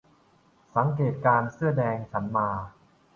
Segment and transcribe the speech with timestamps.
[0.75, 2.49] สังเกตการณ์เสื้อแดง ฉันมา